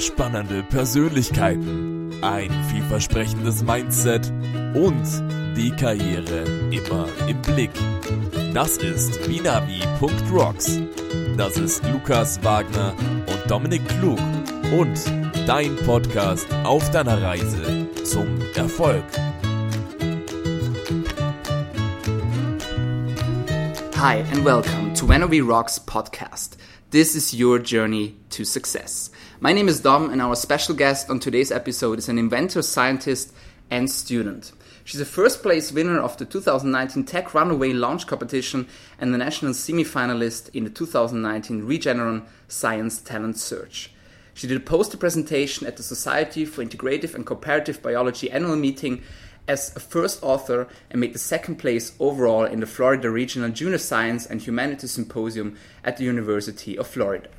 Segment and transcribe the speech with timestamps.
[0.00, 4.32] spannende Persönlichkeiten, ein vielversprechendes Mindset
[4.74, 5.04] und
[5.56, 7.70] die Karriere immer im Blick.
[8.54, 10.80] Das ist binavi.rocks.
[11.36, 12.94] Das ist Lukas Wagner
[13.26, 14.18] und Dominik Klug
[14.72, 14.98] und
[15.46, 19.04] dein Podcast auf deiner Reise zum Erfolg.
[23.96, 26.56] Hi, and welcome to When We Rocks podcast.
[26.90, 29.10] This is your journey to success.
[29.42, 33.32] My name is Dom, and our special guest on today's episode is an inventor, scientist,
[33.70, 34.52] and student.
[34.84, 38.68] She's a first place winner of the 2019 Tech Runway Launch Competition
[38.98, 43.94] and the national semi finalist in the 2019 Regeneron Science Talent Search.
[44.34, 49.02] She did a poster presentation at the Society for Integrative and Comparative Biology annual meeting
[49.48, 53.78] as a first author and made the second place overall in the Florida Regional Junior
[53.78, 57.30] Science and Humanities Symposium at the University of Florida.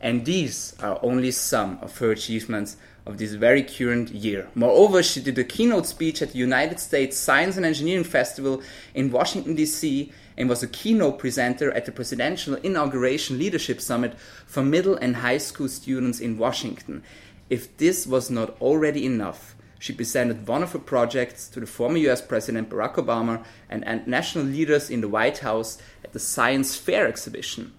[0.00, 4.48] And these are only some of her achievements of this very current year.
[4.54, 8.62] Moreover, she did a keynote speech at the United States Science and Engineering Festival
[8.94, 14.62] in Washington, D.C., and was a keynote presenter at the Presidential Inauguration Leadership Summit for
[14.62, 17.02] middle and high school students in Washington.
[17.50, 21.96] If this was not already enough, she presented one of her projects to the former
[21.98, 26.76] US President Barack Obama and, and national leaders in the White House at the Science
[26.76, 27.72] Fair exhibition.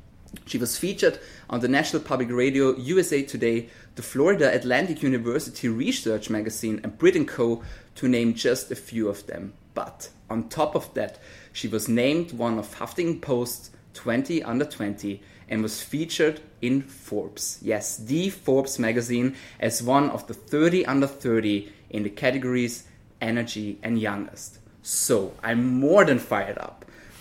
[0.45, 6.30] She was featured on the National Public Radio USA Today, the Florida Atlantic University Research
[6.30, 7.63] Magazine, and Brit & Co.,
[7.95, 9.53] to name just a few of them.
[9.73, 11.19] But on top of that,
[11.52, 17.59] she was named one of Huffington Post's 20 under 20 and was featured in Forbes.
[17.61, 22.83] Yes, the Forbes magazine as one of the 30 under 30 in the categories
[23.19, 24.59] energy and youngest.
[24.81, 26.78] So I'm more than fired up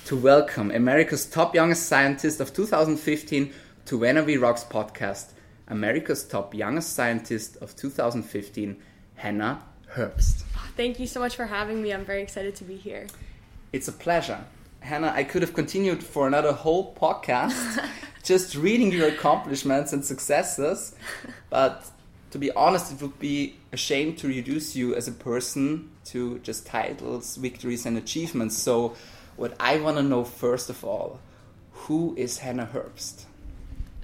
[0.09, 3.53] to welcome America's top youngest scientist of 2015
[3.84, 5.33] to When We Rocks podcast,
[5.67, 8.83] America's top youngest scientist of 2015,
[9.17, 10.45] Hannah Herbst.
[10.79, 11.92] Thank you so much for having me.
[11.92, 13.07] I'm very excited to be here.
[13.74, 14.42] It's a pleasure.
[14.80, 17.86] Hannah, I could have continued for another whole podcast
[18.23, 20.95] just reading your accomplishments and successes,
[21.51, 21.85] but
[22.30, 26.39] to be honest, it would be a shame to reduce you as a person to
[26.39, 28.57] just titles, victories, and achievements.
[28.57, 28.96] So,
[29.39, 31.21] what I want to know first of all,
[31.73, 33.25] who is Hannah Herbst?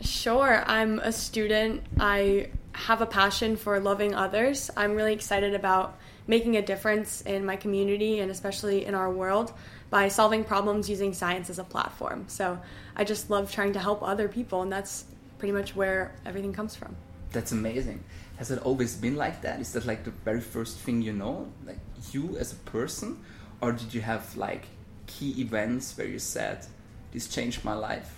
[0.00, 1.82] Sure, I'm a student.
[1.98, 4.70] I have a passion for loving others.
[4.76, 9.52] I'm really excited about making a difference in my community and especially in our world
[9.90, 12.24] by solving problems using science as a platform.
[12.28, 12.60] So
[12.96, 15.04] I just love trying to help other people, and that's
[15.38, 16.96] pretty much where everything comes from.
[17.32, 18.02] That's amazing.
[18.36, 19.60] Has it always been like that?
[19.60, 21.78] Is that like the very first thing you know, like
[22.12, 23.18] you as a person,
[23.60, 24.66] or did you have like
[25.18, 26.66] key events where you said,
[27.12, 28.10] "This changed my life"?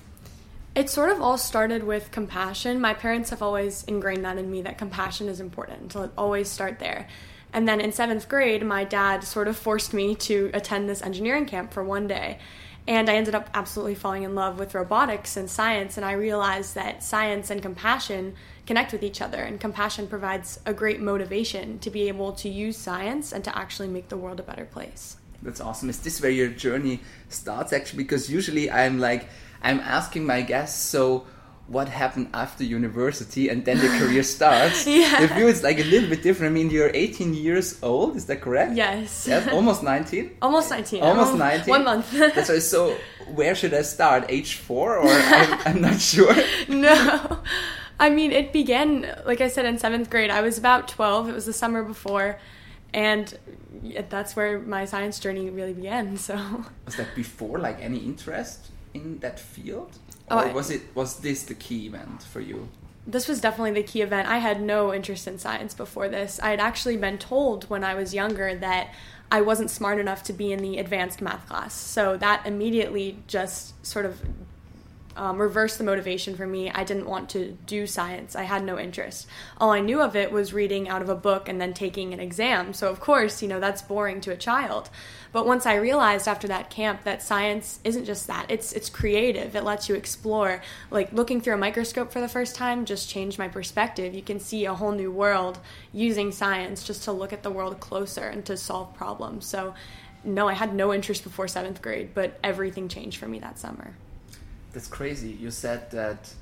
[0.74, 2.80] It sort of all started with compassion.
[2.80, 5.92] My parents have always ingrained that in me that compassion is important.
[5.92, 7.08] So always start there.
[7.52, 11.46] And then in seventh grade, my dad sort of forced me to attend this engineering
[11.46, 12.38] camp for one day.
[12.86, 15.96] And I ended up absolutely falling in love with robotics and science.
[15.96, 18.34] And I realized that science and compassion
[18.66, 19.42] connect with each other.
[19.42, 23.88] And compassion provides a great motivation to be able to use science and to actually
[23.88, 25.16] make the world a better place.
[25.46, 25.88] That's awesome.
[25.88, 28.02] Is this where your journey starts actually?
[28.02, 29.28] Because usually I'm like,
[29.62, 31.24] I'm asking my guests, so
[31.68, 34.86] what happened after university and then the career starts.
[34.86, 35.20] yeah.
[35.20, 36.50] The view is like a little bit different.
[36.50, 38.74] I mean, you're 18 years old, is that correct?
[38.74, 39.26] Yes.
[39.28, 40.36] Yes, almost 19?
[40.42, 41.02] Almost 19.
[41.02, 41.68] Almost 19?
[41.70, 42.10] One month.
[42.34, 42.62] That's right.
[42.62, 42.96] So,
[43.34, 44.26] where should I start?
[44.28, 46.34] Age four, or I'm, I'm not sure.
[46.68, 47.40] no.
[47.98, 50.30] I mean, it began, like I said, in seventh grade.
[50.30, 51.30] I was about 12.
[51.30, 52.38] It was the summer before.
[52.94, 53.36] And
[54.08, 56.16] that's where my science journey really began.
[56.16, 56.34] So,
[56.84, 59.98] was that before like any interest in that field?
[60.30, 62.68] Oh, or I- was it was this the key event for you?
[63.06, 64.28] this was definitely the key event.
[64.28, 66.40] I had no interest in science before this.
[66.42, 68.92] I had actually been told when I was younger that
[69.30, 71.74] I wasn't smart enough to be in the advanced math class.
[71.74, 74.20] So that immediately just sort of
[75.16, 76.70] um, reversed the motivation for me.
[76.70, 78.36] I didn't want to do science.
[78.36, 79.26] I had no interest.
[79.58, 82.20] All I knew of it was reading out of a book and then taking an
[82.20, 82.72] exam.
[82.72, 84.90] So, of course, you know, that's boring to a child.
[85.32, 89.56] But once I realized after that camp that science isn't just that, it's, it's creative.
[89.56, 90.62] It lets you explore.
[90.90, 94.14] Like looking through a microscope for the first time just changed my perspective.
[94.14, 95.58] You can see a whole new world
[95.92, 99.46] using science just to look at the world closer and to solve problems.
[99.46, 99.74] So,
[100.24, 103.94] no, I had no interest before seventh grade, but everything changed for me that summer.
[104.76, 105.30] That's crazy.
[105.30, 106.34] You said that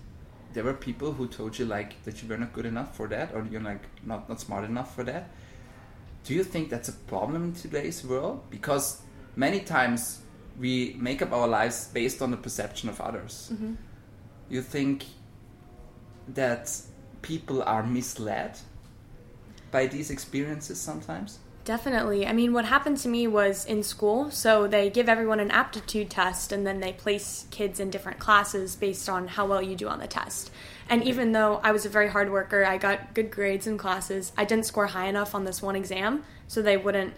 [0.55, 3.33] there were people who told you like that you were not good enough for that,
[3.33, 5.31] or you're like not not smart enough for that.
[6.25, 8.43] Do you think that's a problem in today's world?
[8.51, 9.03] Because
[9.37, 10.23] many times
[10.59, 13.51] we make up our lives based on the perception of others.
[13.53, 13.75] Mm-hmm.
[14.49, 15.05] You think
[16.27, 16.77] that
[17.23, 18.59] people are misled
[19.71, 21.39] by these experiences sometimes?
[21.65, 22.27] Definitely.
[22.27, 24.31] I mean, what happened to me was in school.
[24.31, 28.77] So they give everyone an aptitude test and then they place kids in different classes
[28.77, 30.51] based on how well you do on the test.
[30.91, 34.33] And even though I was a very hard worker, I got good grades in classes,
[34.37, 37.15] I didn't score high enough on this one exam, so they wouldn't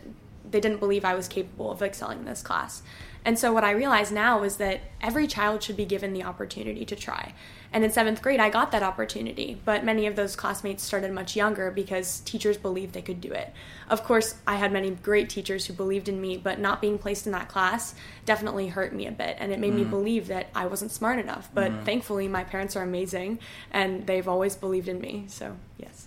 [0.49, 2.83] they didn't believe I was capable of excelling in this class.
[3.27, 6.85] And so what I realize now is that every child should be given the opportunity
[6.85, 7.35] to try.
[7.73, 11.35] And in seventh grade, I got that opportunity, but many of those classmates started much
[11.35, 13.53] younger because teachers believed they could do it.
[13.91, 17.27] Of course, I had many great teachers who believed in me, but not being placed
[17.27, 19.37] in that class definitely hurt me a bit.
[19.41, 19.79] And it made mm.
[19.79, 21.51] me believe that I wasn't smart enough.
[21.53, 21.85] But mm.
[21.85, 23.41] thankfully, my parents are amazing
[23.73, 25.25] and they've always believed in me.
[25.27, 26.07] So, yes.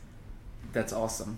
[0.72, 1.38] That's awesome.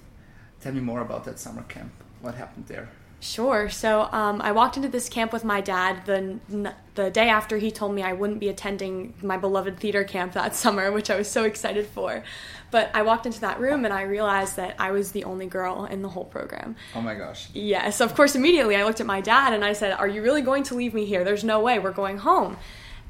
[0.62, 1.92] Tell me more about that summer camp.
[2.22, 2.90] What happened there?
[3.22, 3.70] Sure.
[3.70, 7.72] So um, I walked into this camp with my dad the the day after he
[7.72, 11.30] told me I wouldn't be attending my beloved theater camp that summer, which I was
[11.30, 12.24] so excited for.
[12.72, 15.86] But I walked into that room and I realized that I was the only girl
[15.86, 16.76] in the whole program.
[16.96, 17.48] Oh my gosh.
[17.54, 18.02] Yes.
[18.02, 20.64] Of course, immediately I looked at my dad and I said, "Are you really going
[20.64, 21.24] to leave me here?
[21.24, 21.78] There's no way.
[21.78, 22.58] We're going home."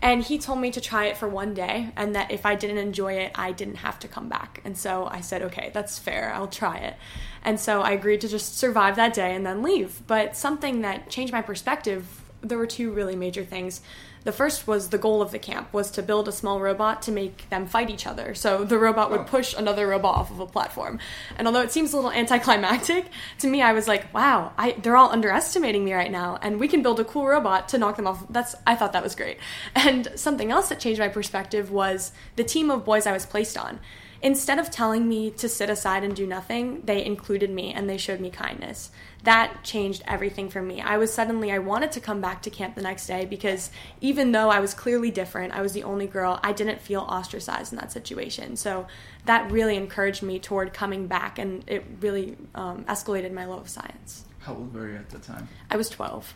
[0.02, 2.80] And he told me to try it for one day and that if I didn't
[2.80, 4.62] enjoy it, I didn't have to come back.
[4.66, 6.96] And so I said, okay, that's fair, I'll try it.
[7.44, 10.02] And so I agreed to just survive that day and then leave.
[10.08, 13.82] But something that changed my perspective, there were two really major things.
[14.24, 17.12] The first was the goal of the camp was to build a small robot to
[17.12, 18.36] make them fight each other.
[18.36, 19.24] So the robot would oh.
[19.24, 21.00] push another robot off of a platform.
[21.38, 23.08] And although it seems a little anticlimactic,
[23.40, 26.68] to me I was like, wow, I, they're all underestimating me right now and we
[26.68, 28.24] can build a cool robot to knock them off.
[28.30, 29.38] That's I thought that was great.
[29.76, 33.58] And something else that changed my perspective was the team of boys I was placed
[33.58, 33.80] on
[34.22, 37.98] instead of telling me to sit aside and do nothing, they included me and they
[37.98, 38.92] showed me kindness.
[39.24, 40.82] That changed everything for me.
[40.82, 44.32] I was suddenly, I wanted to come back to camp the next day because even
[44.32, 47.80] though I was clearly different, I was the only girl, I didn't feel ostracized in
[47.80, 48.56] that situation.
[48.56, 48.88] So
[49.26, 53.70] that really encouraged me toward coming back and it really um, escalated my love of
[53.70, 54.26] science.
[54.40, 55.48] How old were you at the time?
[55.70, 56.36] I was 12.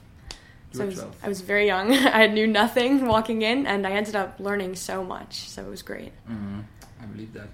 [0.72, 1.94] So I was, I was, very young.
[1.94, 5.48] I knew nothing walking in, and I ended up learning so much.
[5.48, 6.12] So it was great.
[6.30, 6.60] Mm-hmm.
[7.02, 7.48] I believe that.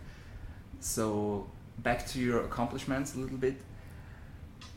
[0.81, 1.47] So
[1.77, 3.55] back to your accomplishments a little bit.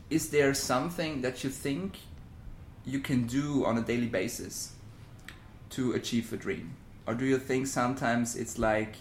[0.09, 1.97] Is there something that you think
[2.85, 4.73] you can do on a daily basis
[5.71, 6.75] to achieve a dream?
[7.07, 8.95] Or do you think sometimes it's like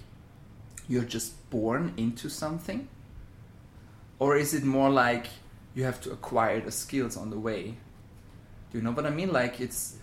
[0.89, 2.89] you're just born into something?
[4.19, 5.27] Or is it more like
[5.75, 7.77] you have to acquire the skills on the way?
[8.73, 9.31] Do you know what I mean?
[9.31, 9.97] Like it's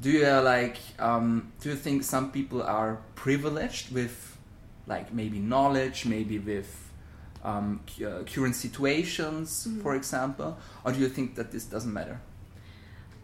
[0.00, 4.29] do you uh, like um, do you think some people are privileged with
[4.90, 6.90] like maybe knowledge, maybe with
[7.44, 9.80] um, uh, current situations, mm-hmm.
[9.80, 10.58] for example?
[10.84, 12.20] Or do you think that this doesn't matter?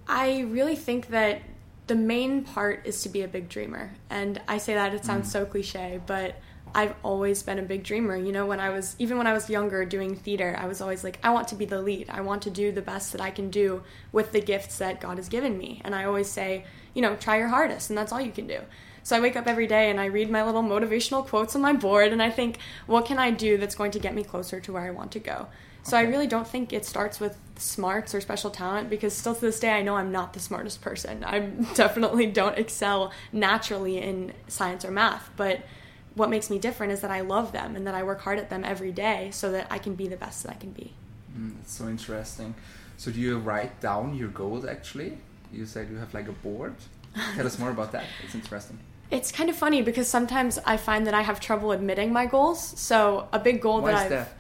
[0.09, 1.43] I really think that
[1.89, 3.95] the main part is to be a big dreamer.
[4.09, 5.33] And I say that it sounds mm.
[5.33, 6.37] so cliche, but
[6.75, 8.17] I've always been a big dreamer.
[8.17, 11.05] You know, when I was, even when I was younger doing theater, I was always
[11.05, 12.11] like, I want to be the lead.
[12.11, 13.83] I want to do the best that I can do
[14.13, 15.81] with the gifts that God has given me.
[15.85, 16.65] And I always say,
[16.95, 18.61] you know, try your hardest, and that's all you can do.
[19.07, 21.73] So I wake up every day and I read my little motivational quotes on my
[21.73, 22.59] board and I think,
[22.89, 25.21] what can I do that's going to get me closer to where I want to
[25.21, 25.47] go?
[25.85, 26.05] So okay.
[26.05, 29.61] I really don't think it starts with smarts or special talent because still to this
[29.61, 31.23] day I know I'm not the smartest person.
[31.23, 31.39] I
[31.75, 35.61] definitely don't excel naturally in science or math, but
[36.17, 38.51] what makes me different is that I love them and that I work hard at
[38.51, 40.95] them every day so that I can be the best that I can be.
[41.39, 42.57] Mm, that's so interesting.
[42.97, 45.19] So do you write down your goals actually?
[45.53, 46.75] You said you have like a board.
[47.37, 48.05] Tell us more about that.
[48.25, 48.81] It's interesting.
[49.11, 52.61] It's kind of funny because sometimes I find that I have trouble admitting my goals.
[52.61, 54.33] So a big goal Why that I've that?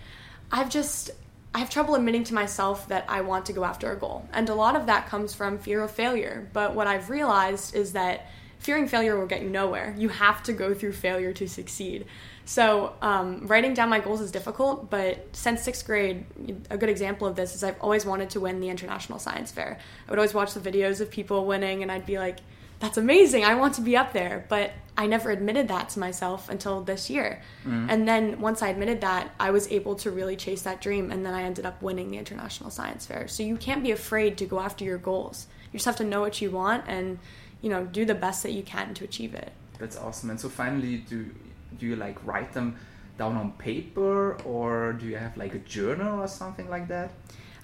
[0.50, 1.11] I've just
[1.54, 4.28] I have trouble admitting to myself that I want to go after a goal.
[4.32, 6.49] And a lot of that comes from fear of failure.
[6.52, 8.26] But what I've realized is that
[8.58, 9.94] fearing failure will get you nowhere.
[9.96, 12.06] You have to go through failure to succeed.
[12.44, 16.26] So, um, writing down my goals is difficult, but since sixth grade,
[16.70, 19.78] a good example of this is I've always wanted to win the International Science Fair.
[20.06, 22.38] I would always watch the videos of people winning, and I'd be like,
[22.78, 23.45] that's amazing.
[23.45, 24.45] I want to be up there.
[24.49, 27.42] But I never admitted that to myself until this year.
[27.64, 27.90] Mm-hmm.
[27.90, 31.11] And then once I admitted that, I was able to really chase that dream.
[31.11, 33.28] And then I ended up winning the International Science Fair.
[33.28, 35.47] So you can't be afraid to go after your goals.
[35.73, 37.18] You just have to know what you want and,
[37.61, 39.52] you know, do the best that you can to achieve it.
[39.78, 40.30] That's awesome.
[40.30, 41.30] And so finally, do,
[41.78, 42.76] do you like write them
[43.18, 47.11] down on paper or do you have like a journal or something like that?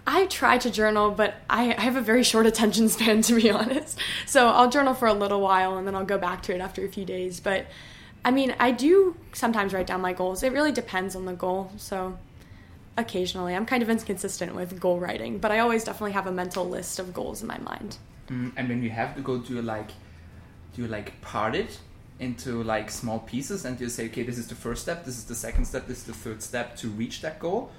[0.07, 3.51] I try to journal, but I, I, have a very short attention span, to be
[3.61, 3.99] honest.
[4.27, 6.85] So I'll journal for a little while and then I'll go back to it after
[6.85, 7.39] a few days.
[7.39, 7.67] But
[8.25, 10.43] I mean, I do sometimes write down my goals.
[10.43, 11.71] It really depends on the goal.
[11.77, 12.19] So
[12.97, 16.69] occasionally, I'm kind of inconsistent with goal writing, but I always definitely have a mental
[16.69, 17.99] list of goals in my mind.
[18.29, 19.89] Mm, and when you have to go, do you like,
[20.75, 21.79] do you like part it
[22.19, 25.25] into like small pieces and you say, okay, this is the first step, this is
[25.25, 27.71] the second step, this is the third step to reach that goal?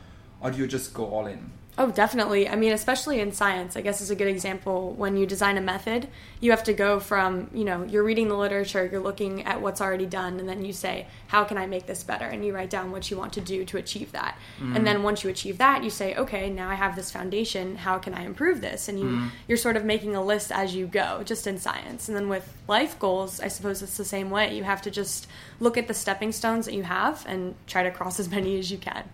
[0.42, 1.52] Or do you just go all in?
[1.76, 2.48] Oh, definitely.
[2.48, 4.92] I mean, especially in science, I guess is a good example.
[4.92, 6.08] When you design a method,
[6.40, 9.82] you have to go from, you know, you're reading the literature, you're looking at what's
[9.82, 12.26] already done, and then you say, how can I make this better?
[12.26, 14.38] And you write down what you want to do to achieve that.
[14.62, 14.76] Mm.
[14.76, 17.98] And then once you achieve that, you say, okay, now I have this foundation, how
[17.98, 18.88] can I improve this?
[18.88, 19.30] And you, mm.
[19.48, 22.08] you're sort of making a list as you go, just in science.
[22.08, 24.56] And then with life goals, I suppose it's the same way.
[24.56, 25.26] You have to just
[25.60, 28.70] look at the stepping stones that you have and try to cross as many as
[28.70, 29.10] you can.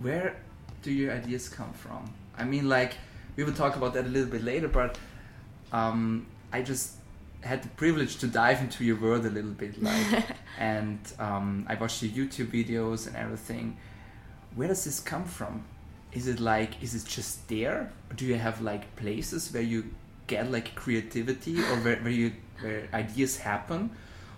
[0.00, 0.36] Where
[0.82, 2.12] do your ideas come from?
[2.36, 2.94] I mean, like
[3.36, 4.98] we will talk about that a little bit later, but
[5.72, 6.94] um, I just
[7.42, 10.24] had the privilege to dive into your world a little bit, like,
[10.58, 13.76] and um, I watched your YouTube videos and everything.
[14.54, 15.64] Where does this come from?
[16.12, 19.84] Is it like, is it just there, or do you have like places where you
[20.26, 23.90] get like creativity, or where, where you where ideas happen,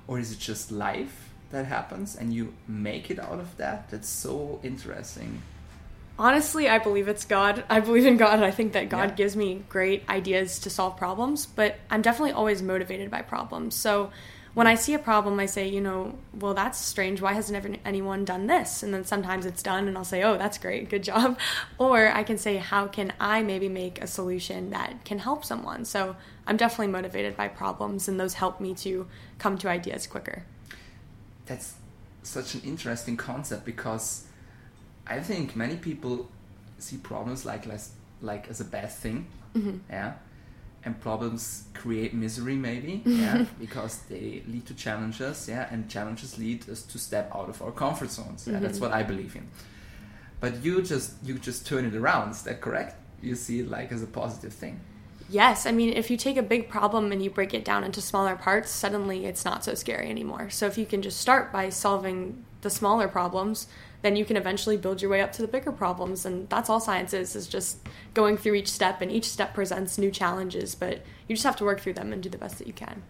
[0.06, 3.88] or is it just life that happens and you make it out of that?
[3.90, 5.42] That's so interesting.
[6.20, 7.64] Honestly, I believe it's God.
[7.70, 9.14] I believe in God, and I think that God yeah.
[9.14, 13.74] gives me great ideas to solve problems, but I'm definitely always motivated by problems.
[13.74, 14.10] So
[14.52, 17.22] when I see a problem, I say, you know, well, that's strange.
[17.22, 18.82] Why hasn't ever anyone done this?
[18.82, 21.38] And then sometimes it's done, and I'll say, oh, that's great, good job.
[21.78, 25.86] Or I can say, how can I maybe make a solution that can help someone?
[25.86, 29.06] So I'm definitely motivated by problems, and those help me to
[29.38, 30.44] come to ideas quicker.
[31.46, 31.76] That's
[32.22, 34.26] such an interesting concept because
[35.10, 36.28] I think many people
[36.78, 39.78] see problems like less, like as a bad thing, mm-hmm.
[39.90, 40.14] yeah,
[40.84, 46.68] and problems create misery maybe, yeah, because they lead to challenges, yeah, and challenges lead
[46.70, 48.46] us to step out of our comfort zones.
[48.46, 48.62] Yeah, mm-hmm.
[48.62, 49.48] that's what I believe in.
[50.38, 52.30] But you just you just turn it around.
[52.30, 52.96] Is that correct?
[53.20, 54.80] You see it like as a positive thing.
[55.28, 58.00] Yes, I mean, if you take a big problem and you break it down into
[58.00, 60.50] smaller parts, suddenly it's not so scary anymore.
[60.50, 63.68] So if you can just start by solving the smaller problems,
[64.02, 66.24] then you can eventually build your way up to the bigger problems.
[66.24, 67.78] And that's all science is, is just
[68.14, 71.64] going through each step, and each step presents new challenges, but you just have to
[71.64, 73.02] work through them and do the best that you can.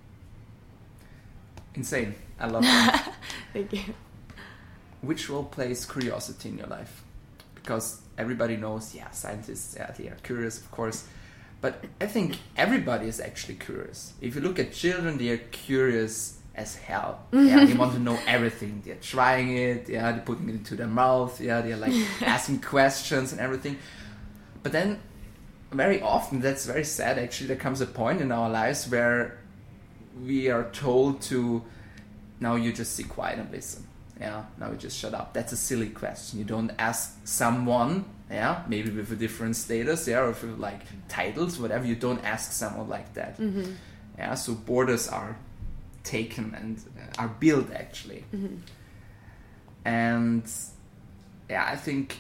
[1.75, 2.15] Insane.
[2.39, 3.15] I love that.
[3.53, 3.95] Thank you.
[5.03, 7.05] Which role plays curiosity in your life?
[7.55, 11.07] Because everybody knows, yeah, scientists, yeah, they are curious, of course.
[11.61, 14.15] But I think everybody is actually curious.
[14.21, 17.27] If you look at children, they are curious as hell.
[17.33, 18.83] Yeah, they want to know everything.
[18.85, 19.89] They're trying it.
[19.89, 21.41] Yeah, they're putting it into their mouth.
[21.41, 23.79] Yeah, they're like asking questions and everything.
[24.63, 25.01] But then,
[25.73, 27.19] very often, that's very sad.
[27.19, 29.39] Actually, there comes a point in our lives where
[30.23, 31.65] we are told to
[32.41, 33.87] now you just sit quiet and listen.
[34.21, 35.33] Yeah, now you just shut up.
[35.33, 36.39] That's a silly question.
[36.39, 38.05] You don't ask someone.
[38.31, 40.07] Yeah, maybe with a different status.
[40.07, 41.87] Yeah, or with like titles, whatever.
[41.87, 43.39] You don't ask someone like that.
[43.39, 43.73] Mm-hmm.
[44.19, 45.37] Yeah, so borders are
[46.05, 48.25] taken and uh, are built actually.
[48.35, 48.57] Mm-hmm.
[49.85, 50.51] And
[51.49, 52.19] yeah, I think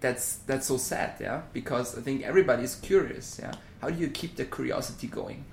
[0.00, 3.52] that's that's so sad, yeah, because I think everybody's curious, yeah.
[3.80, 5.44] How do you keep the curiosity going?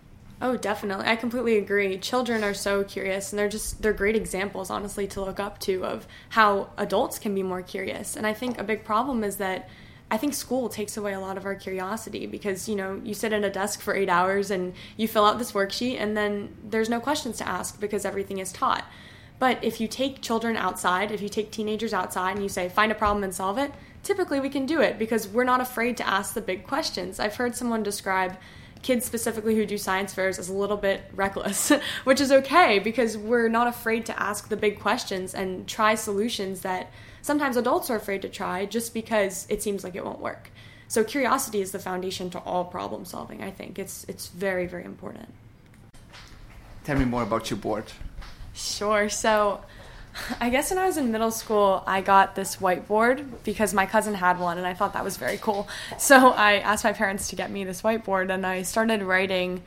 [0.41, 1.05] Oh, definitely.
[1.07, 1.97] I completely agree.
[1.97, 5.83] Children are so curious and they're just they're great examples honestly to look up to
[5.83, 8.15] of how adults can be more curious.
[8.15, 9.69] And I think a big problem is that
[10.11, 13.31] I think school takes away a lot of our curiosity because, you know, you sit
[13.31, 16.89] at a desk for eight hours and you fill out this worksheet and then there's
[16.89, 18.85] no questions to ask because everything is taught.
[19.37, 22.91] But if you take children outside, if you take teenagers outside and you say, find
[22.91, 23.71] a problem and solve it,
[24.03, 27.19] typically we can do it because we're not afraid to ask the big questions.
[27.19, 28.35] I've heard someone describe
[28.81, 31.71] kids specifically who do science fairs as a little bit reckless,
[32.03, 36.61] which is okay because we're not afraid to ask the big questions and try solutions
[36.61, 40.51] that sometimes adults are afraid to try just because it seems like it won't work.
[40.87, 43.43] So curiosity is the foundation to all problem solving.
[43.43, 45.29] I think it's it's very very important.
[46.83, 47.85] Tell me more about your board.
[48.53, 49.09] Sure.
[49.09, 49.61] So
[50.39, 54.13] I guess when I was in middle school, I got this whiteboard because my cousin
[54.13, 55.67] had one and I thought that was very cool.
[55.97, 59.61] So I asked my parents to get me this whiteboard and I started writing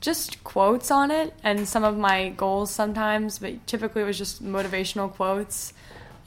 [0.00, 4.44] just quotes on it and some of my goals sometimes, but typically it was just
[4.44, 5.72] motivational quotes.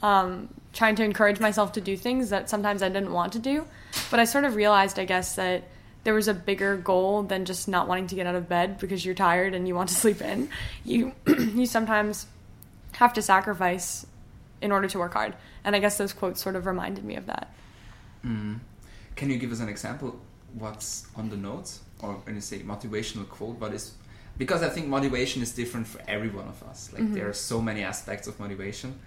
[0.02, 3.66] Um, trying to encourage myself to do things that sometimes I didn't want to do.
[4.10, 5.64] But I sort of realized, I guess, that
[6.04, 9.04] there was a bigger goal than just not wanting to get out of bed because
[9.04, 10.48] you're tired and you want to sleep in.
[10.84, 12.26] You you sometimes
[12.92, 14.06] have to sacrifice
[14.60, 15.34] in order to work hard.
[15.64, 17.52] And I guess those quotes sort of reminded me of that.
[18.24, 18.60] Mm.
[19.16, 20.18] Can you give us an example?
[20.54, 23.92] What's on the notes, or when you say motivational quote, what is?
[24.38, 26.90] Because I think motivation is different for every one of us.
[26.92, 27.14] Like mm-hmm.
[27.14, 28.98] there are so many aspects of motivation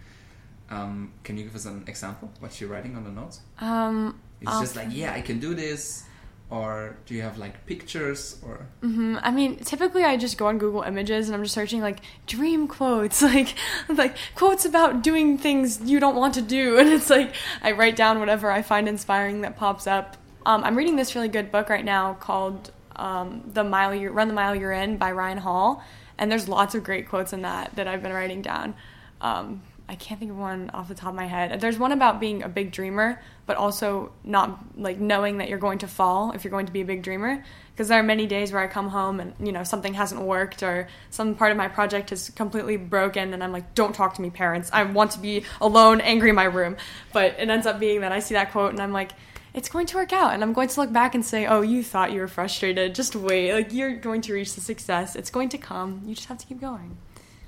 [0.69, 2.31] um, can you give us an example?
[2.39, 3.41] What you're writing on the notes?
[3.59, 6.03] Um, it's just like, yeah, I can do this.
[6.49, 9.17] or do you have like pictures or Mm-hmm.
[9.21, 12.67] I mean, typically I just go on Google Images and I'm just searching like dream
[12.67, 13.55] quotes, like
[13.89, 17.95] like quotes about doing things you don't want to do, and it's like I write
[17.95, 20.17] down whatever I find inspiring that pops up.
[20.45, 24.27] Um, I'm reading this really good book right now called um, "The Mile You Run
[24.27, 25.83] the Mile You're In" by Ryan Hall,
[26.19, 28.75] and there's lots of great quotes in that that I've been writing down.
[29.21, 31.61] Um, I can't think of one off the top of my head.
[31.61, 35.79] There's one about being a big dreamer, but also not like knowing that you're going
[35.79, 37.43] to fall if you're going to be a big dreamer.
[37.71, 40.63] Because there are many days where I come home and you know something hasn't worked
[40.63, 44.21] or some part of my project is completely broken, and I'm like, "Don't talk to
[44.21, 44.69] me, parents.
[44.73, 46.77] I want to be alone, angry in my room."
[47.13, 49.11] But it ends up being that I see that quote and I'm like,
[49.53, 51.83] "It's going to work out," and I'm going to look back and say, "Oh, you
[51.83, 52.95] thought you were frustrated.
[52.95, 53.53] Just wait.
[53.53, 55.15] Like you're going to reach the success.
[55.15, 56.01] It's going to come.
[56.05, 56.97] You just have to keep going."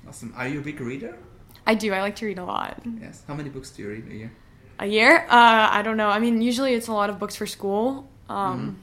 [0.06, 1.18] awesome are you a big reader
[1.68, 1.92] I do.
[1.92, 2.80] I like to read a lot.
[3.00, 4.30] yes how many books do you read a year
[4.80, 5.12] A year?
[5.28, 6.08] Uh, I don't know.
[6.08, 8.08] I mean, usually it's a lot of books for school.
[8.28, 8.78] Um,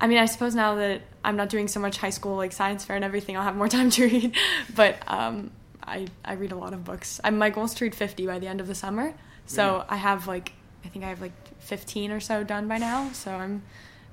[0.00, 2.84] I mean, I suppose now that I'm not doing so much high school like science
[2.84, 4.34] fair and everything, I'll have more time to read.
[4.74, 5.50] But um,
[5.82, 7.20] I I read a lot of books.
[7.22, 9.14] I, my goal is to read 50 by the end of the summer.
[9.46, 9.84] So?
[9.88, 10.52] I have like
[10.84, 13.10] I think I have like 15 or so done by now.
[13.12, 13.62] So I'm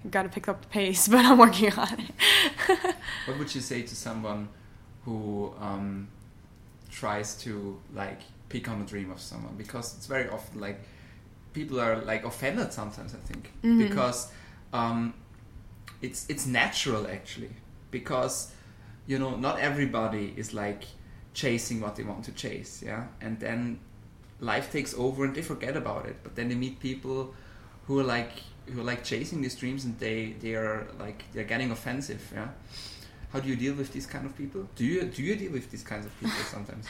[0.10, 2.12] got to pick up the pace, but I'm working on it.
[3.26, 4.50] what would you say to someone
[5.06, 6.08] who um,
[6.90, 10.80] tries to like pick on a dream of someone because it's very often like
[11.54, 13.52] people are like offended sometimes i think.
[13.88, 14.32] Because
[14.74, 15.14] um,
[16.02, 17.52] it's it's natural actually.
[17.92, 18.52] Because
[19.08, 20.84] you know not everybody is like
[21.34, 23.08] chasing what they want to chase yeah?
[23.22, 23.80] And then
[24.40, 26.18] life takes over and they forget about it.
[26.24, 27.34] But then they meet people
[27.88, 28.32] who are like
[28.68, 32.50] who are like chasing these dreams and they they are like they're getting offensive yeah
[33.32, 35.70] how do you deal with these kind of people do you do you deal with
[35.72, 36.86] these kinds of people sometimes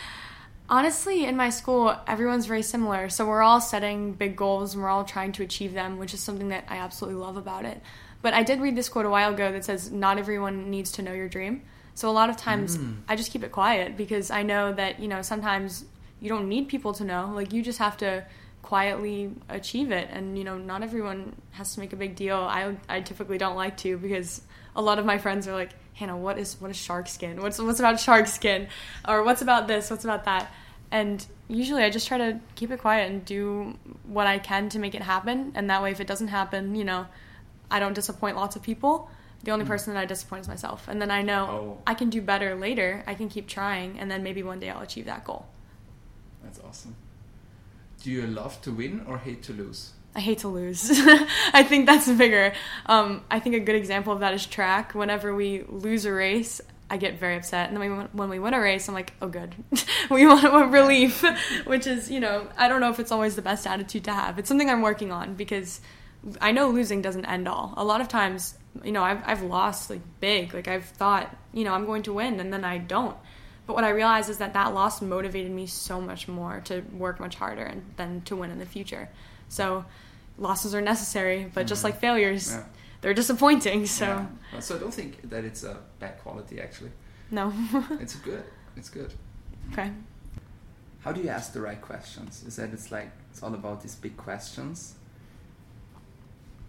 [0.72, 3.10] Honestly, in my school, everyone's very similar.
[3.10, 6.19] So we're all setting big goals and we're all trying to achieve them, which is
[6.19, 7.81] something that I absolutely love about it.
[8.22, 11.01] But I did read this quote a while ago that says, Not everyone needs to
[11.01, 11.63] know your dream.
[11.96, 12.98] So a lot of times hmm.
[13.08, 15.86] I just keep it quiet because I know that, you know, sometimes
[16.22, 17.31] you don't need people to know.
[17.34, 18.25] Like, you just have to
[18.62, 20.07] quietly achieve it.
[20.11, 22.37] And, you know, not everyone has to make a big deal.
[22.37, 24.42] I, I typically don't like to because
[24.79, 27.42] a lot of my friends are like, Hannah, what is what is shark skin?
[27.42, 28.70] What's what's about shark skin?
[29.07, 29.92] Or what's about this?
[29.92, 30.51] What's about that?
[30.89, 34.79] And usually I just try to keep it quiet and do what I can to
[34.79, 35.51] make it happen.
[35.53, 37.05] And that way, if it doesn't happen, you know,
[37.70, 39.09] I don't disappoint lots of people.
[39.44, 39.72] The only hmm.
[39.72, 40.87] person that I disappoint is myself.
[40.87, 41.81] And then I know Oh.
[41.85, 43.03] I can do better later.
[43.05, 44.00] I can keep trying.
[44.00, 45.46] And then maybe one day I'll achieve that goal.
[46.42, 46.96] that's awesome
[48.03, 50.89] do you love to win or hate to lose I hate to lose.
[51.53, 52.53] I think that's bigger.
[52.87, 54.95] Um, I think a good example of that is track.
[54.95, 57.69] Whenever we lose a race, I get very upset.
[57.69, 59.55] And then we, when we win a race, I'm like, oh, good.
[60.09, 61.24] we want a relief,
[61.65, 64.39] which is, you know, I don't know if it's always the best attitude to have.
[64.39, 65.81] It's something I'm working on because
[66.41, 67.74] I know losing doesn't end all.
[67.77, 70.53] A lot of times, you know, I've, I've lost like big.
[70.53, 73.15] Like I've thought, you know, I'm going to win and then I don't.
[73.67, 77.19] But what I realized is that that loss motivated me so much more to work
[77.19, 79.09] much harder and then to win in the future.
[79.50, 79.85] So
[80.38, 81.88] losses are necessary, but just mm-hmm.
[81.88, 82.64] like failures, Yeah.
[83.01, 83.85] they're disappointing.
[83.85, 84.25] So Yeah.
[84.55, 86.92] Uh, so i don't think that it's a bad quality actually
[87.31, 87.53] no.
[88.00, 88.44] it's good
[88.75, 89.14] it's good
[89.72, 89.92] okay.
[91.01, 93.96] how do you ask the right questions is that it's like it's all about these
[93.96, 94.96] big questions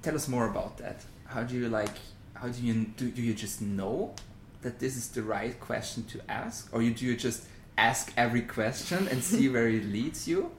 [0.03, 1.97] tell us more about that how do you like
[2.35, 4.14] how do you do, do you just know
[4.62, 7.45] that this is the right question to ask or you do you just
[7.79, 10.51] ask every question and see where it leads you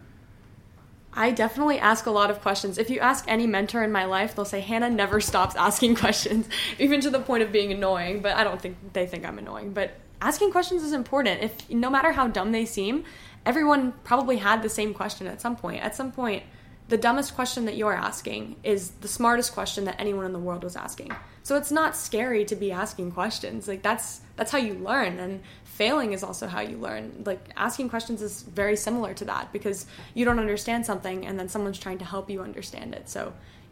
[1.13, 2.78] I definitely ask a lot of questions.
[2.78, 6.47] If you ask any mentor in my life, they'll say Hannah never stops asking questions,
[6.80, 8.21] even to the point of being annoying.
[8.21, 9.74] But I don't think they think I'm annoying.
[9.74, 11.41] But asking questions is important.
[11.41, 13.04] If no matter how dumb they seem,
[13.45, 15.84] everyone probably had the same question at some point.
[15.84, 16.43] At some point,
[16.92, 20.64] the dumbest question that you're asking is the smartest question that anyone in the world
[20.64, 21.12] was asking.
[21.44, 23.68] So it's not scary to be asking questions.
[23.72, 27.04] Like that's that's how you learn and failing is also how you learn.
[27.26, 29.80] Like asking questions is very similar to that because
[30.18, 33.10] you don't understand something and then someone's trying to help you understand it.
[33.10, 33.22] So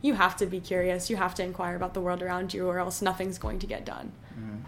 [0.01, 2.79] you have to be curious, you have to inquire about the world around you or
[2.79, 4.07] else nothing's going to get done.
[4.39, 4.59] Mm-hmm.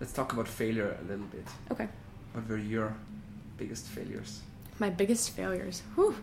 [0.00, 1.88] let's talk about failure a little bit Okay.
[2.34, 2.90] what were your
[3.60, 4.30] biggest failures
[4.84, 5.76] My biggest failures.
[5.94, 6.14] Whew.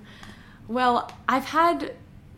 [0.67, 1.95] Well, I've had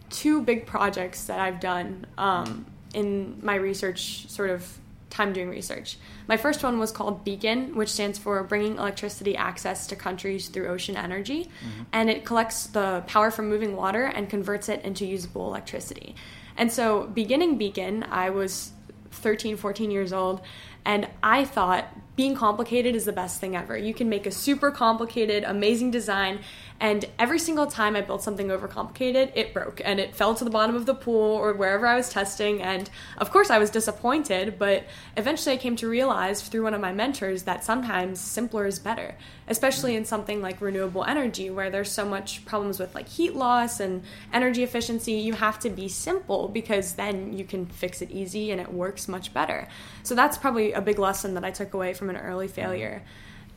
[0.10, 4.78] two big projects that I've done um, in my research sort of
[5.10, 5.98] time doing research.
[6.28, 10.68] My first one was called Beacon, which stands for Bringing Electricity Access to Countries Through
[10.68, 11.50] Ocean Energy,
[11.92, 16.16] and it collects the power from moving water and converts it into usable electricity.
[16.58, 18.72] And so, beginning Beacon, I was
[19.12, 20.42] 13, 14 years old,
[20.86, 23.78] and I thought being complicated is the best thing ever.
[23.78, 26.40] You can make a super complicated, amazing design,
[26.84, 30.50] And every single time I built something overcomplicated, it broke and it fell to the
[30.50, 32.62] bottom of the pool or wherever I was testing.
[32.62, 34.84] And of course, I was disappointed, but
[35.16, 39.16] eventually I came to realize through one of my mentors that sometimes simpler is better,
[39.48, 43.80] especially in something like renewable energy where there's so much problems with like heat loss
[43.80, 45.14] and energy efficiency.
[45.14, 49.08] You have to be simple because then you can fix it easy and it works
[49.08, 49.70] much better.
[50.04, 53.04] So that's probably a big lesson that I took away from an early failure.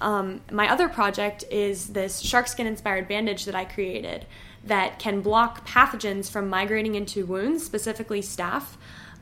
[0.00, 4.26] Um, my other project is this shark skin inspired bandage that I created
[4.64, 8.64] that can block pathogens from migrating into wounds, specifically staph,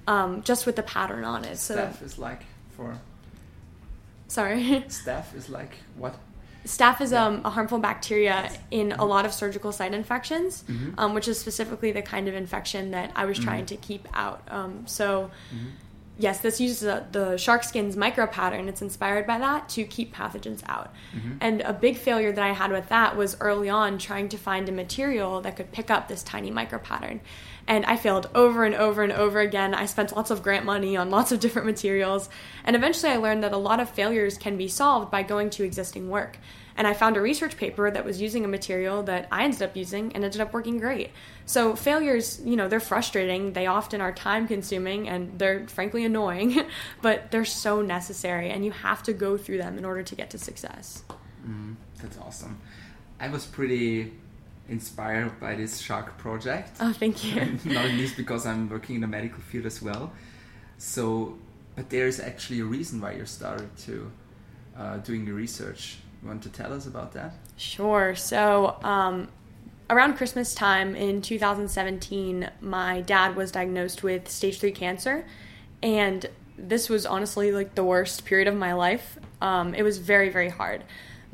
[0.07, 1.59] um, just with the pattern on it.
[1.59, 2.43] So staph is like
[2.77, 2.99] for.
[4.29, 4.63] Sorry.
[4.89, 6.17] staph is like what?
[6.65, 10.99] Staph is um, a harmful bacteria in a lot of surgical site infections, mm-hmm.
[10.99, 13.49] um, which is specifically the kind of infection that I was mm-hmm.
[13.49, 14.43] trying to keep out.
[14.49, 15.69] Um, so, mm-hmm
[16.19, 18.69] yes, this uses a, the shark skin's micro pattern.
[18.69, 20.93] It's inspired by that to keep pathogens out.
[21.15, 21.33] Mm-hmm.
[21.41, 24.69] And a big failure that I had with that was early on trying to find
[24.69, 27.21] a material that could pick up this tiny micro pattern.
[27.67, 29.75] And I failed over and over and over again.
[29.75, 32.29] I spent lots of grant money on lots of different materials.
[32.65, 35.65] And eventually I learned that a lot of failures can be solved by going to
[35.65, 36.39] existing work.
[36.77, 39.77] And I found a research paper that was using a material that I ended up
[39.77, 41.11] using and ended up working great.
[41.47, 43.53] So failures, you know, they're frustrating.
[43.53, 46.67] They often are time consuming and they're frankly annoying,
[47.03, 50.31] but they're so necessary and you have to go through them in order to get
[50.31, 51.05] to success.
[51.47, 52.61] Mm, that's awesome.
[53.21, 54.13] I was pretty
[54.69, 56.77] inspired by this shark project.
[56.81, 57.59] Oh, thank you.
[57.65, 60.13] Not least because I'm working in the medical field as well.
[60.79, 61.39] So,
[61.77, 64.11] but there is actually a reason why you started to
[64.77, 67.35] uh, doing the research you want to tell us about that?
[67.57, 68.15] Sure.
[68.15, 69.29] So, um,
[69.91, 75.27] around Christmas time in 2017, my dad was diagnosed with stage three cancer,
[75.83, 79.19] and this was honestly like the worst period of my life.
[79.43, 80.85] Um, it was very, very hard.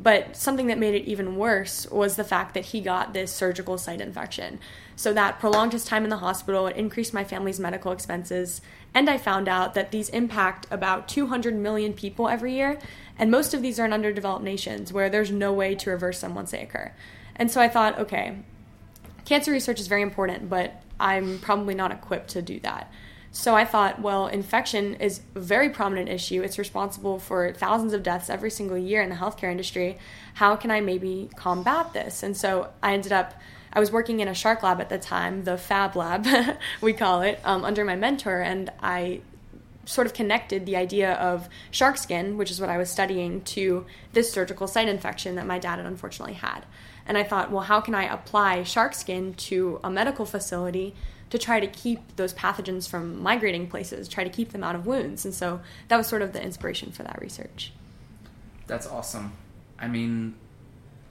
[0.02, 3.76] But something that made it even worse was the fact that he got this surgical
[3.76, 4.58] site infection.
[4.96, 8.62] So that prolonged his time in the hospital, it increased my family's medical expenses,
[8.94, 12.78] and I found out that these impact about 200 million people every year,
[13.18, 16.34] and most of these are in underdeveloped nations where there's no way to reverse them
[16.34, 16.92] once they occur.
[17.36, 18.36] And so I thought, okay,
[19.26, 22.90] cancer research is very important, but I'm probably not equipped to do that.
[23.32, 26.42] So I thought, well, infection is a very prominent issue.
[26.42, 29.98] It's responsible for thousands of deaths every single year in the healthcare industry.
[30.34, 32.24] How can I maybe combat this?
[32.24, 33.34] And so I ended up,
[33.72, 36.26] I was working in a shark lab at the time, the Fab Lab,
[36.80, 39.20] we call it, um, under my mentor, and I
[39.84, 43.86] sort of connected the idea of shark skin, which is what I was studying, to
[44.12, 46.64] this surgical site infection that my dad had unfortunately had.
[47.06, 50.94] And I thought, well, how can I apply shark skin to a medical facility
[51.30, 54.86] to try to keep those pathogens from migrating places, try to keep them out of
[54.86, 55.24] wounds?
[55.24, 57.72] And so that was sort of the inspiration for that research.
[58.66, 59.32] That's awesome.
[59.78, 60.34] I mean,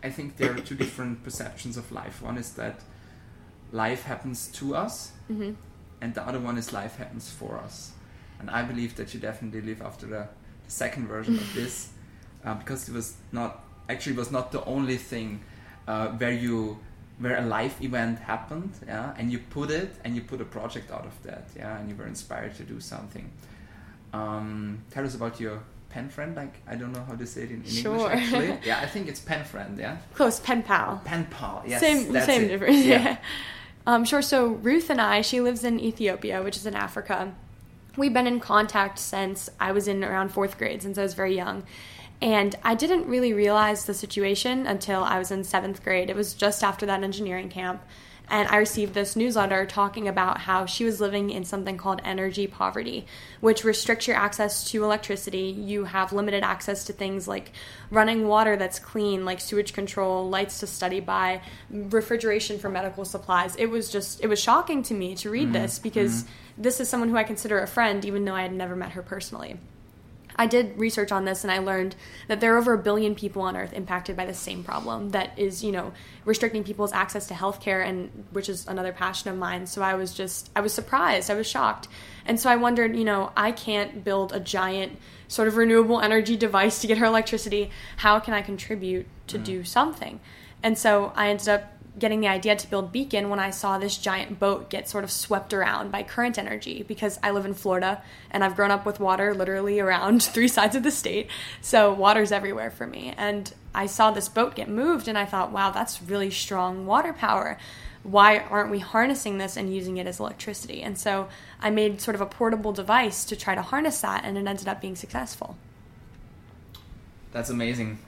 [0.03, 2.21] I think there are two different perceptions of life.
[2.21, 2.81] One is that
[3.71, 5.53] life happens to us, mm-hmm.
[6.01, 7.93] and the other one is life happens for us
[8.39, 10.27] and I believe that you definitely live after the,
[10.65, 11.91] the second version of this
[12.45, 15.41] uh, because it was not actually was not the only thing
[15.87, 16.79] uh, where you
[17.19, 20.91] where a life event happened yeah and you put it and you put a project
[20.91, 23.29] out of that yeah and you were inspired to do something
[24.13, 27.51] um, tell us about your pen friend like i don't know how to say it
[27.51, 28.11] in, in sure.
[28.11, 31.81] english actually yeah i think it's pen friend yeah close pen pal pen pal yes
[31.81, 32.47] same same it.
[32.47, 33.17] difference yeah, yeah.
[33.87, 37.33] Um, sure so ruth and i she lives in ethiopia which is in africa
[37.99, 41.35] we've been in contact since I was in around fourth grade, since I was very
[41.35, 41.63] young.
[42.21, 46.09] And I didn't really realize the situation until I was in seventh grade.
[46.09, 47.81] It was just after that engineering camp
[48.31, 52.45] and I received this newsletter talking about how she was living in something called energy
[52.45, 53.07] poverty,
[53.41, 55.47] which restricts your access to electricity.
[55.47, 57.51] You have limited access to things like
[57.89, 63.55] running water that's clean, like sewage control, lights to study by, refrigeration for medical supplies.
[63.55, 65.53] It was just, it was shocking to me to read mm-hmm.
[65.53, 66.61] this because mm-hmm.
[66.61, 69.01] this is someone who I consider a friend, even though I had never met her
[69.01, 69.57] personally.
[70.39, 71.97] I did research on this and I learned
[72.29, 75.37] that there are over a billion people on earth impacted by the same problem that
[75.37, 75.91] is, you know,
[76.23, 79.67] restricting people's access to healthcare and which is another passion of mine.
[79.67, 81.89] So I was just I was surprised, I was shocked.
[82.25, 84.97] And so I wondered, you know, I can't build a giant
[85.27, 87.69] sort of renewable energy device to get her electricity.
[87.97, 89.43] How can I contribute to mm.
[89.43, 90.21] do something?
[90.63, 93.97] And so I ended up getting the idea to build Beacon when I saw this
[93.97, 98.01] giant boat get sort of swept around by current energy because I live in Florida
[98.31, 101.27] and I've grown up with water literally around three sides of the state.
[101.61, 103.13] So water's everywhere for me.
[103.17, 107.13] And I saw this boat get moved and I thought, wow, that's really strong water
[107.13, 107.57] power.
[108.03, 110.81] Why aren't we harnessing this and using it as electricity?
[110.81, 111.27] And so
[111.61, 114.67] I made sort of a portable device to try to harness that and it ended
[114.67, 115.57] up being successful.
[117.31, 117.99] That's amazing.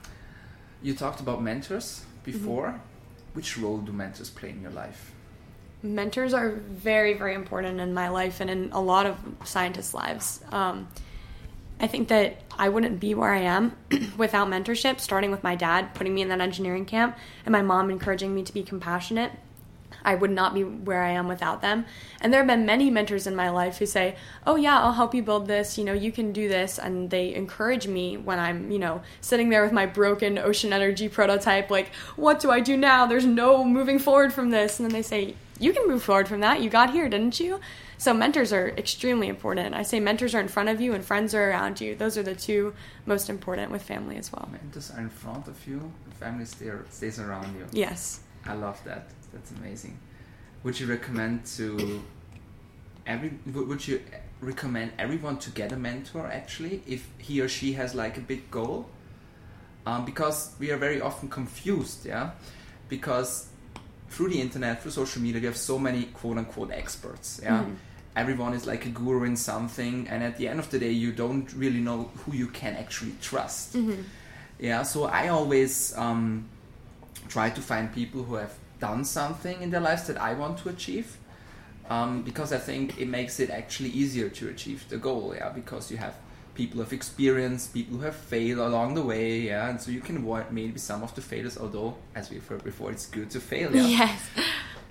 [0.82, 2.68] You talked about mentors before.
[2.68, 2.91] Mm-hmm
[3.34, 5.12] which role do mentors play in your life?
[5.82, 10.40] Mentors are very, very important in my life and in a lot of scientists' lives.
[10.52, 10.88] Um,
[11.80, 13.76] I think that I wouldn't be where I am
[14.16, 17.90] without mentorship, starting with my dad putting me in that engineering camp and my mom
[17.90, 19.32] encouraging me to be compassionate.
[20.04, 21.84] I would not be where I am without them.
[22.20, 25.14] And there have been many mentors in my life who say, Oh, yeah, I'll help
[25.14, 25.78] you build this.
[25.78, 26.78] You know, you can do this.
[26.78, 31.08] And they encourage me when I'm, you know, sitting there with my broken ocean energy
[31.08, 33.06] prototype, like, What do I do now?
[33.06, 34.78] There's no moving forward from this.
[34.78, 36.60] And then they say, You can move forward from that.
[36.60, 37.60] You got here, didn't you?
[38.02, 39.76] So mentors are extremely important.
[39.76, 41.94] I say mentors are in front of you and friends are around you.
[41.94, 42.74] Those are the two
[43.06, 44.48] most important with family as well.
[44.50, 47.64] Mentors are in front of you, family stay, stays around you.
[47.70, 48.18] Yes.
[48.46, 49.08] I love that.
[49.32, 49.98] That's amazing.
[50.62, 52.02] Would you recommend to
[53.06, 53.32] every?
[53.52, 54.00] Would you
[54.40, 58.50] recommend everyone to get a mentor actually, if he or she has like a big
[58.50, 58.88] goal?
[59.84, 62.30] Um, because we are very often confused, yeah.
[62.88, 63.48] Because
[64.10, 67.62] through the internet, through social media, we have so many quote unquote experts, yeah.
[67.62, 67.74] Mm-hmm
[68.14, 71.12] everyone is like a guru in something and at the end of the day you
[71.12, 74.02] don't really know who you can actually trust mm-hmm.
[74.58, 76.46] yeah so i always um,
[77.32, 80.68] try to find people who have done something in their lives that i want to
[80.68, 81.16] achieve
[81.90, 85.90] um, because i think it makes it actually easier to achieve the goal yeah because
[85.90, 86.14] you have
[86.54, 90.16] people of experience people who have failed along the way yeah and so you can
[90.18, 93.74] avoid maybe some of the failures although as we've heard before it's good to fail
[93.74, 94.20] yeah yes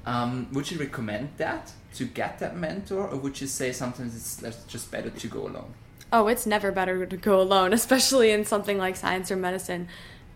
[0.06, 4.66] um, would you recommend that to get that mentor, or would you say sometimes it's
[4.66, 5.74] just better to go alone?
[6.12, 9.88] Oh, it's never better to go alone, especially in something like science or medicine.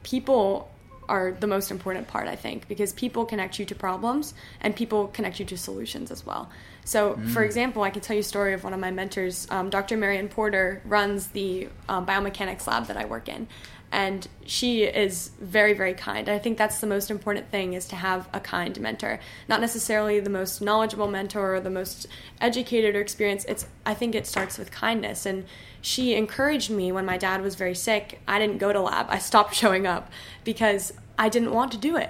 [0.03, 0.69] People
[1.09, 5.07] are the most important part, I think, because people connect you to problems and people
[5.07, 6.49] connect you to solutions as well.
[6.83, 7.29] So, mm.
[7.29, 9.47] for example, I can tell you a story of one of my mentors.
[9.49, 9.97] Um, Dr.
[9.97, 13.47] Marianne Porter runs the um, biomechanics lab that I work in
[13.91, 17.95] and she is very very kind i think that's the most important thing is to
[17.95, 22.07] have a kind mentor not necessarily the most knowledgeable mentor or the most
[22.41, 25.45] educated or experienced it's i think it starts with kindness and
[25.85, 29.19] she encouraged me when my dad was very sick i didn't go to lab i
[29.19, 30.11] stopped showing up
[30.43, 32.09] because i didn't want to do it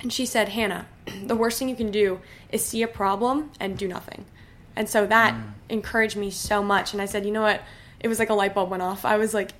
[0.00, 0.86] and she said hannah
[1.24, 4.24] the worst thing you can do is see a problem and do nothing
[4.76, 5.52] and so that mm.
[5.68, 7.62] encouraged me so much and i said you know what
[8.00, 9.52] it was like a light bulb went off i was like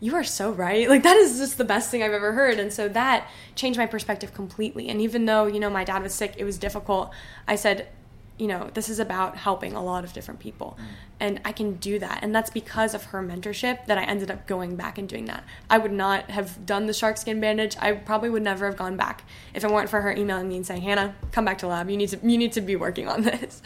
[0.00, 0.86] you are so right.
[0.94, 2.58] Like that is just the best thing I've ever heard.
[2.58, 4.88] And so that changed my perspective completely.
[4.88, 7.10] And even though, you know, my dad was sick, it was difficult.
[7.48, 7.88] I said,
[8.36, 10.76] you know, this is about helping a lot of different people.
[10.78, 10.84] Mm.
[11.20, 12.18] And I can do that.
[12.22, 15.44] And that's because of her mentorship that I ended up going back and doing that.
[15.70, 17.76] I would not have done the shark skin bandage.
[17.78, 19.22] I probably would never have gone back
[19.54, 21.88] if it weren't for her emailing me and saying, Hannah, come back to lab.
[21.88, 23.62] You need to you need to be working on this.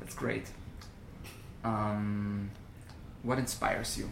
[0.00, 0.50] That's great.
[1.64, 2.50] Um,
[3.22, 4.10] what inspires you?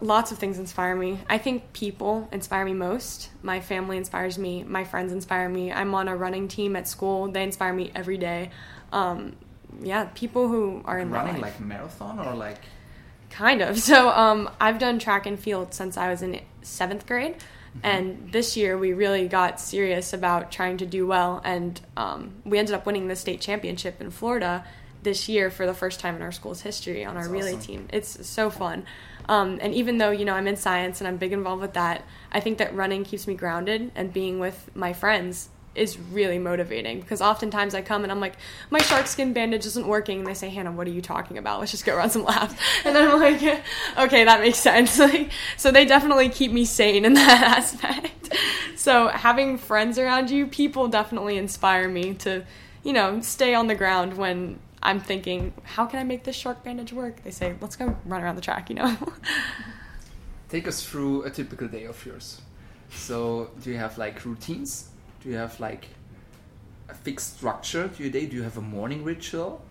[0.00, 1.18] Lots of things inspire me.
[1.28, 3.30] I think people inspire me most.
[3.42, 4.62] My family inspires me.
[4.62, 5.72] My friends inspire me.
[5.72, 7.28] I'm on a running team at school.
[7.28, 8.50] They inspire me every day.
[8.92, 9.36] Um,
[9.82, 12.58] yeah, people who are in running like marathon or like
[13.30, 13.78] kind of.
[13.88, 17.34] So um, I've done track and field since I was in seventh grade.
[17.34, 17.80] Mm-hmm.
[17.82, 22.58] And this year we really got serious about trying to do well, and um, we
[22.58, 24.64] ended up winning the state championship in Florida
[25.02, 27.88] this year for the first time in our school's history on That's our relay team.
[27.92, 28.84] It's so fun.
[29.28, 32.04] Um, and even though, you know, I'm in science and I'm big involved with that,
[32.32, 37.00] I think that running keeps me grounded and being with my friends is really motivating
[37.00, 38.34] because oftentimes I come and I'm like,
[38.70, 40.18] my shark skin bandage isn't working.
[40.18, 41.60] And they say, Hannah, what are you talking about?
[41.60, 42.54] Let's just go run some laps.
[42.84, 43.62] And I'm like,
[43.98, 44.98] okay, that makes sense.
[45.08, 48.34] Like, so they definitely keep me sane in that aspect.
[48.76, 52.44] So having friends around you, people definitely inspire me to,
[52.82, 56.62] you know, stay on the ground when I'm thinking, how can I make this shark
[56.62, 57.22] bandage work?
[57.24, 58.96] They say, let's go run around the track, you know?
[60.48, 62.40] Take us through a typical day of yours.
[62.90, 64.88] So, do you have like routines?
[65.22, 65.88] Do you have like
[66.88, 68.26] a fixed structure to your day?
[68.26, 69.62] Do you have a morning ritual?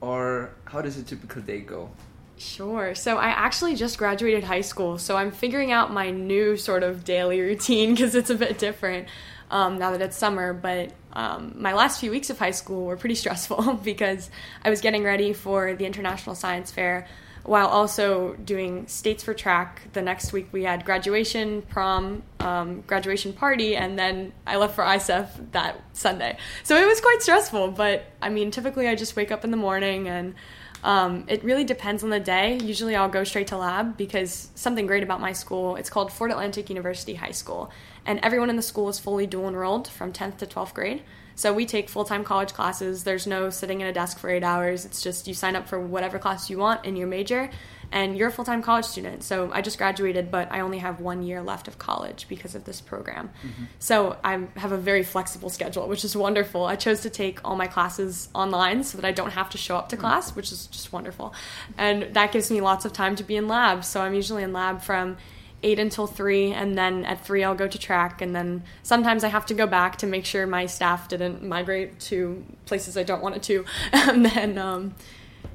[0.00, 1.90] Or how does a typical day go?
[2.36, 2.94] Sure.
[2.94, 7.04] So I actually just graduated high school, so I'm figuring out my new sort of
[7.04, 9.06] daily routine because it's a bit different
[9.52, 10.52] um, now that it's summer.
[10.52, 14.30] But um, my last few weeks of high school were pretty stressful because
[14.64, 17.06] I was getting ready for the International Science Fair
[17.44, 19.82] while also doing states for track.
[19.92, 24.84] The next week we had graduation, prom, um, graduation party, and then I left for
[24.84, 26.38] ISEF that Sunday.
[26.62, 29.56] So it was quite stressful, but I mean, typically I just wake up in the
[29.56, 30.34] morning and
[30.82, 32.58] um, it really depends on the day.
[32.58, 36.34] Usually I'll go straight to lab because something great about my school, it's called Florida
[36.34, 37.70] Atlantic University High School
[38.04, 41.02] and everyone in the school is fully dual enrolled from 10th to 12th grade.
[41.34, 43.04] So we take full time college classes.
[43.04, 44.84] There's no sitting in a desk for eight hours.
[44.84, 47.50] It's just you sign up for whatever class you want in your major,
[47.90, 49.22] and you're a full time college student.
[49.22, 52.64] So I just graduated, but I only have one year left of college because of
[52.64, 53.30] this program.
[53.46, 53.64] Mm-hmm.
[53.78, 56.64] So I have a very flexible schedule, which is wonderful.
[56.64, 59.76] I chose to take all my classes online so that I don't have to show
[59.76, 60.06] up to mm-hmm.
[60.06, 61.34] class, which is just wonderful.
[61.76, 63.84] And that gives me lots of time to be in lab.
[63.84, 65.16] So I'm usually in lab from
[65.62, 69.28] 8 until 3 and then at 3 I'll go to track and then sometimes I
[69.28, 73.22] have to go back to make sure my staph didn't migrate to places I don't
[73.22, 73.64] want it to.
[73.92, 74.94] And then um,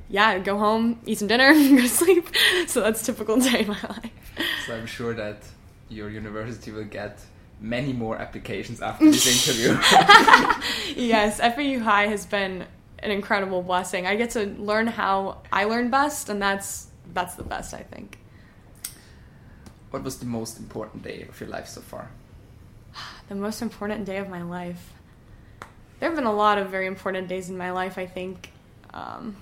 [0.09, 2.27] yeah go home eat some dinner go to sleep.
[2.67, 4.11] So that's typical day in my life.
[4.65, 5.43] So I'm sure that
[5.89, 7.19] your university will get
[7.59, 9.77] many more applications after this interview.
[10.95, 12.65] Yes FAU High has been
[12.99, 14.07] an incredible blessing.
[14.07, 18.19] I get to learn how I learn best and that's that's the best I think
[19.91, 22.09] what was the most important day of your life so far?
[23.29, 24.93] The most important day of my life.
[25.99, 28.51] There have been a lot of very important days in my life, I think.
[28.93, 29.35] Um,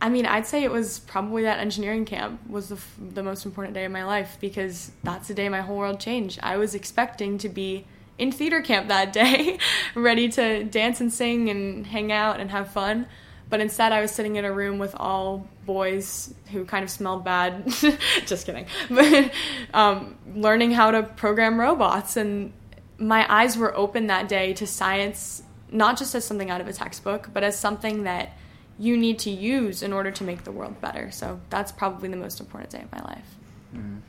[0.00, 3.46] I mean, I'd say it was probably that engineering camp was the, f- the most
[3.46, 6.38] important day of my life because that's the day my whole world changed.
[6.42, 7.86] I was expecting to be
[8.18, 9.58] in theater camp that day,
[9.94, 13.06] ready to dance and sing and hang out and have fun.
[13.48, 17.24] But instead, I was sitting in a room with all boys who kind of smelled
[17.24, 17.66] bad.
[18.26, 18.66] Just kidding.
[18.90, 19.30] But
[19.74, 22.16] um, learning how to program robots.
[22.16, 22.52] And
[22.98, 26.72] my eyes were open that day to science, not just as something out of a
[26.72, 28.32] textbook, but as something that
[28.78, 31.10] you need to use in order to make the world better.
[31.10, 33.34] So that's probably the most important day of my life.
[33.74, 34.00] Mm.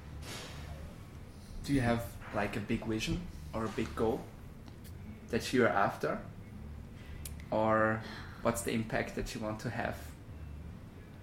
[1.66, 3.22] Do you have like a big vision
[3.54, 4.22] or a big goal
[5.30, 6.20] that you're after?
[7.52, 8.02] Or
[8.48, 9.98] what's the impact that you want to have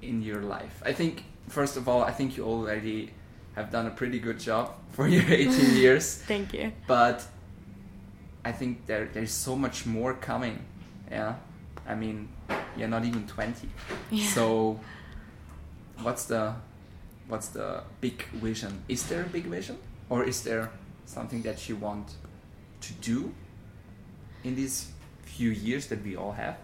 [0.03, 0.77] in your life?
[0.85, 3.13] I think first of all, I think you already
[3.57, 6.05] have done a pretty good job for your 18 years.
[6.17, 6.73] Thank you.
[6.87, 7.25] But
[8.45, 10.57] I think there there's so much more coming.
[11.11, 11.37] Yeah.
[11.89, 12.29] I mean,
[12.77, 13.69] you're not even 20.
[14.11, 14.29] Yeah.
[14.37, 14.79] So
[16.03, 16.55] what's the
[17.31, 18.73] what's the big vision?
[18.87, 19.79] Is there a big vision
[20.11, 20.71] or is there
[21.07, 22.07] something that you want
[22.87, 23.33] to do
[24.43, 26.57] in these few years that we all have?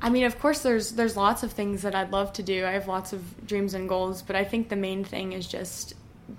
[0.00, 2.64] I mean, of course, there's there's lots of things that I'd love to do.
[2.64, 5.94] I have lots of dreams and goals, but I think the main thing is just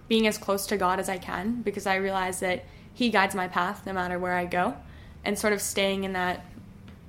[0.08, 3.48] being as close to God as I can because I realize that He guides my
[3.48, 4.76] path no matter where I go,
[5.26, 6.46] and sort of staying in that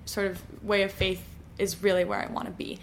[0.07, 1.25] sort of way of faith
[1.59, 2.79] is really where I want to be.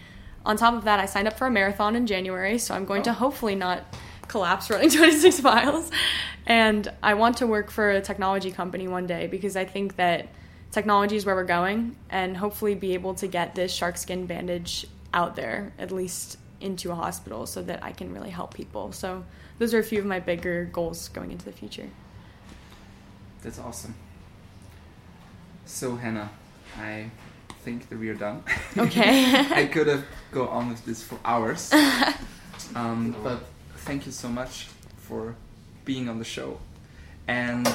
[0.46, 3.02] On top of that, I signed up for a marathon in January, so I'm going
[3.02, 3.06] oh.
[3.06, 3.84] to hopefully not
[4.28, 5.92] collapse running 26 miles.
[6.46, 10.30] And I want to work for a technology company one day because I think that
[10.72, 14.88] technology is where we're going and hopefully be able to get this shark skin bandage
[15.14, 18.92] out there at least into a hospital so that I can really help people.
[18.92, 19.24] So
[19.60, 21.90] those are a few of my bigger goals going into the future.
[23.44, 23.96] That's awesome.
[25.66, 26.30] So Hannah,
[26.78, 27.12] I
[27.62, 28.44] think that we are done.
[28.78, 29.26] Okay.
[29.52, 31.72] I could have go on with this for hours.
[32.76, 33.44] um, but
[33.78, 35.36] thank you so much for
[35.86, 36.60] being on the show.
[37.28, 37.68] And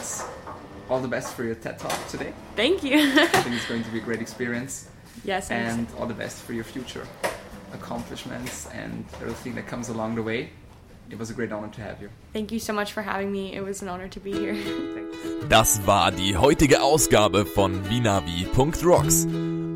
[0.88, 2.32] all the best for your TED Talk today.
[2.56, 2.98] Thank you.
[2.98, 4.88] I think it's going to be a great experience.
[5.24, 7.06] Yes, and all the best for your future
[7.74, 10.50] accomplishments and everything that comes along the way.
[11.10, 12.08] It was a great honor to have you.
[12.32, 13.54] Thank you so much for having me.
[13.54, 14.56] It was an honor to be here.
[15.48, 19.26] Das war die heutige Ausgabe von Vinavi.rocks.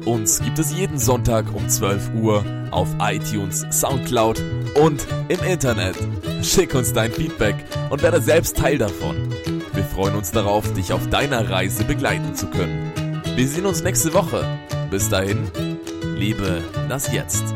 [0.06, 4.40] Uns gibt es jeden Sonntag um 12 Uhr auf iTunes, Soundcloud
[4.80, 5.96] und im Internet.
[6.42, 7.56] Schick uns dein Feedback
[7.90, 9.34] und werde selbst Teil davon.
[9.96, 12.92] Freuen uns darauf, dich auf deiner Reise begleiten zu können.
[13.35, 14.46] Wir sehen uns nächste Woche.
[14.90, 15.50] Bis dahin,
[16.18, 17.54] liebe das Jetzt.